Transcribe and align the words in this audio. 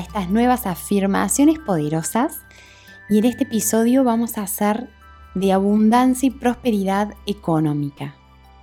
estas 0.00 0.30
nuevas 0.30 0.66
afirmaciones 0.66 1.58
poderosas 1.58 2.40
y 3.08 3.18
en 3.18 3.24
este 3.24 3.44
episodio 3.44 4.04
vamos 4.04 4.38
a 4.38 4.42
hacer 4.42 4.88
de 5.34 5.52
abundancia 5.52 6.28
y 6.28 6.30
prosperidad 6.30 7.14
económica. 7.26 8.14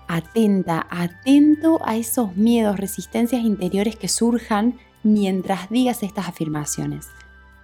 Atenta, 0.07 0.87
atento 0.89 1.79
a 1.83 1.97
esos 1.97 2.35
miedos, 2.35 2.77
resistencias 2.77 3.43
interiores 3.43 3.95
que 3.95 4.07
surjan 4.07 4.77
mientras 5.03 5.69
digas 5.69 6.03
estas 6.03 6.27
afirmaciones. 6.27 7.07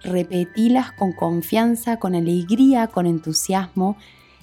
Repetilas 0.02 0.92
con 0.92 1.12
confianza, 1.12 1.98
con 1.98 2.14
alegría, 2.14 2.88
con 2.88 3.06
entusiasmo 3.06 3.96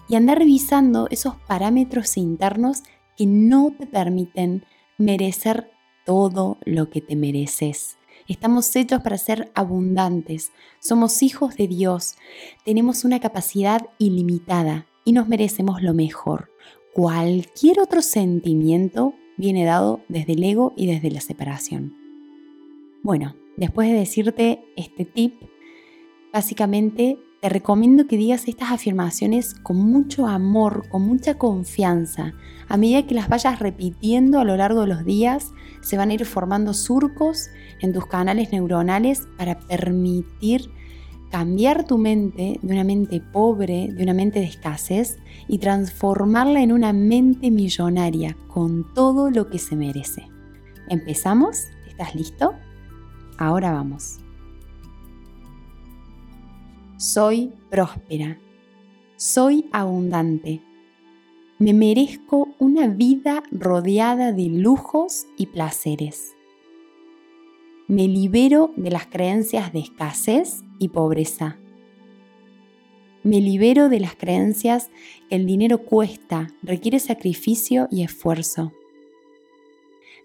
y 0.09 0.15
anda 0.15 0.35
revisando 0.35 1.07
esos 1.11 1.35
parámetros 1.47 2.17
internos 2.17 2.83
que 3.15 3.27
no 3.27 3.71
te 3.77 3.85
permiten 3.85 4.65
merecer 4.97 5.71
todo 6.05 6.57
lo 6.65 6.89
que 6.89 7.01
te 7.01 7.15
mereces. 7.15 7.97
Estamos 8.27 8.75
hechos 8.75 9.01
para 9.01 9.17
ser 9.17 9.51
abundantes, 9.55 10.51
somos 10.79 11.23
hijos 11.23 11.55
de 11.55 11.67
Dios, 11.67 12.15
tenemos 12.65 13.03
una 13.03 13.19
capacidad 13.19 13.89
ilimitada 13.97 14.87
y 15.03 15.13
nos 15.13 15.27
merecemos 15.27 15.81
lo 15.81 15.93
mejor. 15.93 16.51
Cualquier 16.93 17.79
otro 17.79 18.01
sentimiento 18.01 19.13
viene 19.37 19.65
dado 19.65 20.01
desde 20.07 20.33
el 20.33 20.43
ego 20.43 20.73
y 20.75 20.87
desde 20.87 21.09
la 21.09 21.21
separación. 21.21 21.95
Bueno, 23.01 23.35
después 23.57 23.89
de 23.89 23.95
decirte 23.95 24.63
este 24.75 25.05
tip, 25.05 25.41
básicamente 26.31 27.17
te 27.41 27.49
recomiendo 27.49 28.05
que 28.05 28.17
digas 28.17 28.47
estas 28.47 28.71
afirmaciones 28.71 29.55
con 29.55 29.77
mucho 29.77 30.27
amor, 30.27 30.87
con 30.89 31.01
mucha 31.01 31.39
confianza. 31.39 32.33
A 32.67 32.77
medida 32.77 33.07
que 33.07 33.15
las 33.15 33.29
vayas 33.29 33.57
repitiendo 33.57 34.39
a 34.39 34.45
lo 34.45 34.55
largo 34.55 34.81
de 34.81 34.87
los 34.87 35.03
días, 35.03 35.51
se 35.81 35.97
van 35.97 36.11
a 36.11 36.13
ir 36.13 36.25
formando 36.25 36.75
surcos 36.75 37.49
en 37.79 37.93
tus 37.93 38.05
canales 38.05 38.51
neuronales 38.51 39.27
para 39.37 39.59
permitir 39.59 40.69
cambiar 41.31 41.87
tu 41.87 41.97
mente 41.97 42.59
de 42.61 42.73
una 42.73 42.83
mente 42.83 43.21
pobre, 43.21 43.89
de 43.91 44.03
una 44.03 44.13
mente 44.13 44.39
de 44.39 44.45
escasez, 44.45 45.17
y 45.47 45.57
transformarla 45.57 46.61
en 46.61 46.71
una 46.71 46.93
mente 46.93 47.49
millonaria 47.49 48.37
con 48.49 48.93
todo 48.93 49.31
lo 49.31 49.49
que 49.49 49.57
se 49.57 49.75
merece. 49.75 50.27
¿Empezamos? 50.89 51.63
¿Estás 51.87 52.13
listo? 52.13 52.53
Ahora 53.39 53.71
vamos. 53.71 54.19
Soy 57.01 57.51
próspera. 57.71 58.37
Soy 59.15 59.65
abundante. 59.71 60.61
Me 61.57 61.73
merezco 61.73 62.49
una 62.59 62.89
vida 62.89 63.41
rodeada 63.49 64.31
de 64.31 64.49
lujos 64.49 65.25
y 65.35 65.47
placeres. 65.47 66.35
Me 67.87 68.07
libero 68.07 68.71
de 68.77 68.91
las 68.91 69.07
creencias 69.07 69.73
de 69.73 69.79
escasez 69.79 70.63
y 70.77 70.89
pobreza. 70.89 71.57
Me 73.23 73.41
libero 73.41 73.89
de 73.89 73.99
las 73.99 74.13
creencias 74.13 74.91
que 75.27 75.37
el 75.37 75.47
dinero 75.47 75.79
cuesta, 75.83 76.49
requiere 76.61 76.99
sacrificio 76.99 77.87
y 77.89 78.03
esfuerzo. 78.03 78.73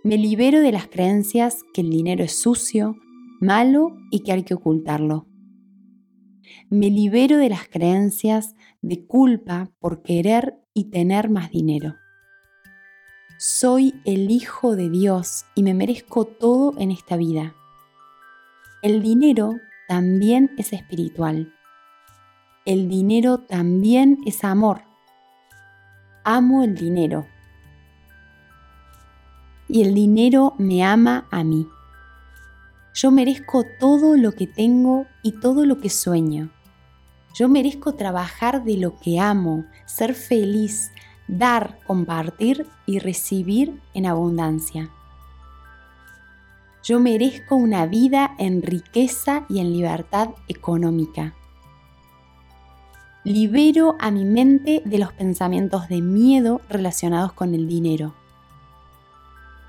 Me 0.02 0.18
libero 0.18 0.60
de 0.60 0.72
las 0.72 0.88
creencias 0.88 1.62
que 1.72 1.80
el 1.80 1.88
dinero 1.88 2.22
es 2.22 2.38
sucio, 2.38 2.98
malo 3.40 3.96
y 4.10 4.20
que 4.20 4.32
hay 4.32 4.42
que 4.42 4.52
ocultarlo. 4.52 5.24
Me 6.70 6.90
libero 6.90 7.38
de 7.38 7.48
las 7.48 7.68
creencias 7.68 8.54
de 8.82 9.06
culpa 9.06 9.70
por 9.78 10.02
querer 10.02 10.58
y 10.74 10.90
tener 10.90 11.30
más 11.30 11.50
dinero. 11.50 11.96
Soy 13.38 14.00
el 14.04 14.30
Hijo 14.30 14.76
de 14.76 14.88
Dios 14.88 15.44
y 15.54 15.62
me 15.62 15.74
merezco 15.74 16.24
todo 16.24 16.72
en 16.78 16.90
esta 16.90 17.16
vida. 17.16 17.54
El 18.82 19.02
dinero 19.02 19.56
también 19.88 20.52
es 20.56 20.72
espiritual. 20.72 21.52
El 22.64 22.88
dinero 22.88 23.38
también 23.38 24.18
es 24.26 24.42
amor. 24.42 24.82
Amo 26.24 26.62
el 26.62 26.74
dinero. 26.74 27.26
Y 29.68 29.82
el 29.82 29.94
dinero 29.94 30.54
me 30.58 30.82
ama 30.82 31.28
a 31.30 31.44
mí. 31.44 31.68
Yo 32.96 33.10
merezco 33.10 33.62
todo 33.78 34.16
lo 34.16 34.32
que 34.32 34.46
tengo 34.46 35.04
y 35.22 35.32
todo 35.32 35.66
lo 35.66 35.80
que 35.82 35.90
sueño. 35.90 36.48
Yo 37.34 37.46
merezco 37.46 37.94
trabajar 37.94 38.64
de 38.64 38.78
lo 38.78 38.98
que 38.98 39.20
amo, 39.20 39.66
ser 39.84 40.14
feliz, 40.14 40.92
dar, 41.28 41.78
compartir 41.86 42.66
y 42.86 42.98
recibir 42.98 43.78
en 43.92 44.06
abundancia. 44.06 44.88
Yo 46.82 46.98
merezco 46.98 47.54
una 47.54 47.84
vida 47.84 48.34
en 48.38 48.62
riqueza 48.62 49.44
y 49.50 49.58
en 49.58 49.74
libertad 49.74 50.30
económica. 50.48 51.34
Libero 53.24 53.96
a 54.00 54.10
mi 54.10 54.24
mente 54.24 54.80
de 54.86 54.96
los 54.96 55.12
pensamientos 55.12 55.90
de 55.90 56.00
miedo 56.00 56.62
relacionados 56.70 57.34
con 57.34 57.54
el 57.54 57.68
dinero. 57.68 58.14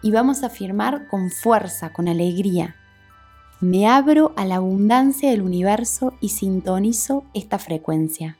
Y 0.02 0.12
vamos 0.12 0.44
a 0.44 0.48
afirmar 0.48 1.10
con 1.10 1.30
fuerza, 1.30 1.92
con 1.92 2.08
alegría. 2.08 2.78
Me 3.59 3.88
abro 3.88 4.34
a 4.35 4.45
la 4.45 4.57
abundancia 4.57 5.31
del 5.31 5.41
universo 5.41 6.13
y 6.22 6.29
sintonizo 6.29 7.25
esta 7.34 7.57
frecuencia. 7.57 8.38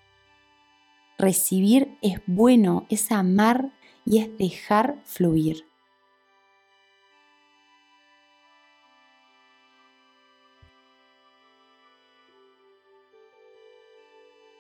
Recibir 1.18 1.98
es 2.04 2.22
bueno, 2.28 2.86
es 2.90 3.12
amar 3.12 3.74
y 4.06 4.20
es 4.20 4.38
dejar 4.38 5.02
fluir. 5.06 5.66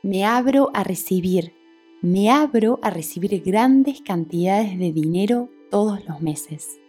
Me 0.01 0.25
abro 0.25 0.71
a 0.73 0.83
recibir, 0.83 1.53
me 2.01 2.31
abro 2.31 2.79
a 2.81 2.89
recibir 2.89 3.43
grandes 3.43 4.01
cantidades 4.01 4.79
de 4.79 4.91
dinero 4.91 5.49
todos 5.69 6.03
los 6.07 6.19
meses 6.21 6.79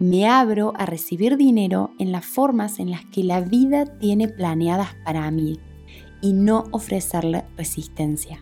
me 0.00 0.28
abro 0.28 0.72
a 0.76 0.86
recibir 0.86 1.36
dinero 1.36 1.90
en 1.98 2.12
las 2.12 2.24
formas 2.24 2.78
en 2.78 2.92
las 2.92 3.04
que 3.06 3.24
la 3.24 3.40
vida 3.40 3.84
tiene 3.98 4.28
planeadas 4.28 4.94
para 5.04 5.28
mí 5.32 5.58
y 6.20 6.34
no 6.34 6.64
ofrecerle 6.70 7.44
resistencia. 7.56 8.40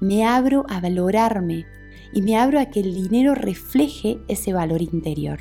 Me 0.00 0.26
abro 0.26 0.66
a 0.68 0.80
valorarme 0.80 1.66
y 2.12 2.22
me 2.22 2.36
abro 2.36 2.58
a 2.58 2.66
que 2.66 2.80
el 2.80 2.94
dinero 2.94 3.36
refleje 3.36 4.18
ese 4.26 4.52
valor 4.52 4.82
interior. 4.82 5.38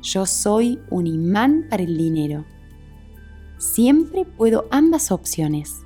Yo 0.00 0.24
soy 0.24 0.78
un 0.88 1.06
imán 1.06 1.66
para 1.68 1.82
el 1.82 1.98
dinero. 1.98 2.46
Siempre 3.58 4.24
puedo 4.24 4.66
ambas 4.70 5.12
opciones. 5.12 5.84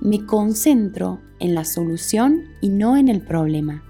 Me 0.00 0.24
concentro 0.24 1.20
en 1.40 1.54
la 1.54 1.64
solución 1.64 2.44
y 2.62 2.70
no 2.70 2.96
en 2.96 3.08
el 3.08 3.20
problema 3.22 3.82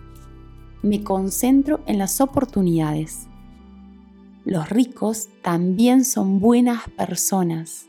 me 0.85 1.03
concentro 1.03 1.81
en 1.87 1.99
las 1.99 2.21
oportunidades. 2.21 3.27
Los 4.45 4.69
ricos 4.69 5.31
también 5.41 6.05
son 6.05 6.41
buenas 6.41 6.89
personas. 6.91 7.89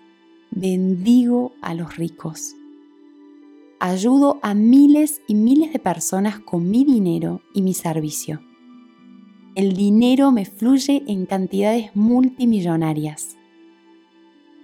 Bendigo 0.50 1.52
a 1.62 1.74
los 1.74 1.98
ricos. 1.98 2.56
Ayudo 3.82 4.40
a 4.42 4.54
miles 4.54 5.22
y 5.28 5.36
miles 5.36 5.74
de 5.74 5.80
personas 5.80 6.40
con 6.40 6.70
mi 6.70 6.86
dinero 6.86 7.42
y 7.54 7.62
mi 7.62 7.74
servicio. 7.74 8.42
El 9.56 9.74
dinero 9.74 10.32
me 10.32 10.46
fluye 10.46 11.04
en 11.08 11.26
cantidades 11.26 11.94
multimillonarias. 11.96 13.36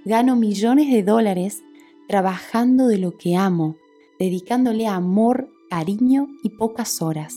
Gano 0.06 0.38
millones 0.38 0.89
de 0.89 1.04
dólares 1.04 1.63
trabajando 2.07 2.88
de 2.88 2.98
lo 2.98 3.18
que 3.18 3.36
amo, 3.36 3.75
dedicándole 4.19 4.88
amor, 4.88 5.50
cariño 5.69 6.30
y 6.44 6.51
pocas 6.51 7.01
horas 7.01 7.36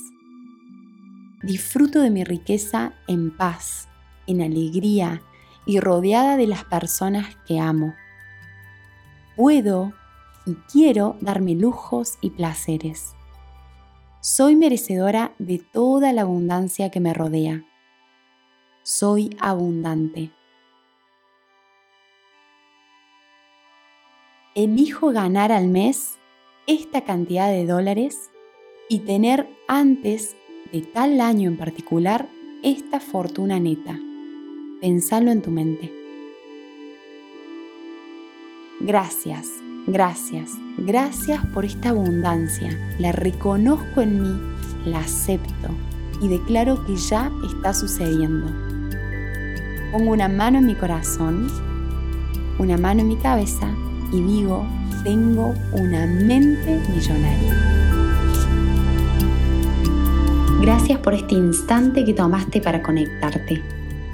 disfruto 1.45 2.01
de 2.01 2.11
mi 2.11 2.25
riqueza 2.25 2.95
en 3.07 3.37
paz, 3.37 3.89
en 4.27 4.41
alegría 4.41 5.23
y 5.67 5.81
rodeada 5.81 6.37
de 6.37 6.47
las 6.47 6.65
personas 6.65 7.37
que 7.47 7.61
amo. 7.61 7.95
Puedo 9.37 9.93
y 10.47 10.55
quiero 10.73 11.17
darme 11.21 11.55
lujos 11.55 12.19
y 12.21 12.31
placeres. 12.31 13.15
Soy 14.21 14.57
merecedora 14.57 15.35
de 15.39 15.59
toda 15.59 16.13
la 16.13 16.23
abundancia 16.23 16.91
que 16.91 17.01
me 17.01 17.13
rodea. 17.13 17.65
Soy 18.83 19.37
abundante. 19.39 20.31
Elijo 24.55 25.11
ganar 25.11 25.53
al 25.53 25.69
mes 25.69 26.19
esta 26.67 27.03
cantidad 27.03 27.49
de 27.49 27.67
dólares 27.67 28.31
y 28.89 29.01
tener 29.01 29.49
antes 29.69 30.37
de 30.75 30.81
tal 30.81 31.21
año 31.21 31.49
en 31.49 31.57
particular 31.57 32.29
esta 32.65 32.99
fortuna 32.99 33.61
neta. 33.61 33.97
Pensalo 34.81 35.31
en 35.31 35.41
tu 35.41 35.53
mente. 35.53 35.93
Gracias, 38.81 39.47
gracias, 39.87 40.51
gracias 40.79 41.47
por 41.55 41.65
esta 41.65 41.91
abundancia. 41.91 42.77
La 42.99 43.13
reconozco 43.13 44.01
en 44.01 44.21
mí, 44.21 44.41
la 44.85 44.99
acepto 44.99 45.69
y 46.21 46.27
declaro 46.27 46.85
que 46.85 46.97
ya 46.97 47.31
está 47.47 47.73
sucediendo. 47.73 48.47
Pongo 49.93 50.11
una 50.11 50.29
mano 50.29 50.59
en 50.59 50.67
mi 50.67 50.75
corazón, 50.75 51.53
una 52.59 52.77
mano 52.77 53.03
en 53.03 53.09
mi 53.09 53.17
cabeza 53.17 53.73
y 54.11 54.21
digo, 54.21 54.67
tengo 55.05 55.55
una 55.71 56.05
mente 56.05 56.83
millonaria. 56.93 57.84
Gracias 60.65 60.99
por 61.01 61.13
este 61.13 61.35
instante 61.35 62.07
que 62.07 62.15
tomaste 62.15 62.63
para 62.63 62.83
conectarte. 62.83 63.61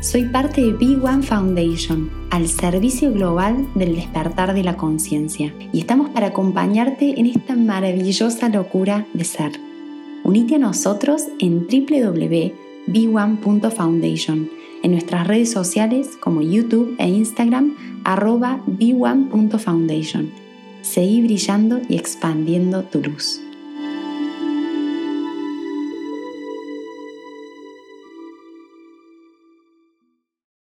Soy 0.01 0.25
parte 0.25 0.61
de 0.61 0.73
Big 0.73 1.01
One 1.01 1.23
Foundation, 1.23 2.11
al 2.31 2.49
servicio 2.49 3.13
global 3.13 3.69
del 3.77 3.95
despertar 3.95 4.53
de 4.53 4.65
la 4.65 4.77
conciencia, 4.77 5.55
y 5.73 5.79
estamos 5.79 6.11
para 6.11 6.27
acompañarte 6.27 7.21
en 7.21 7.27
esta 7.27 7.55
maravillosa 7.55 8.49
locura 8.49 9.07
de 9.15 9.23
ser. 9.23 9.53
Unite 10.25 10.57
a 10.57 10.59
nosotros 10.59 11.23
en 11.39 11.69
www.b1.foundation, 11.69 14.51
en 14.83 14.91
nuestras 14.91 15.29
redes 15.29 15.53
sociales 15.53 16.17
como 16.19 16.43
YouTube 16.43 16.97
e 16.99 17.07
Instagram, 17.07 17.77
arroba 18.03 18.61
b1.foundation. 18.67 20.33
Seguí 20.83 21.23
brillando 21.23 21.81
y 21.89 21.95
expandiendo 21.95 22.83
tu 22.83 23.01
luz. 23.01 23.41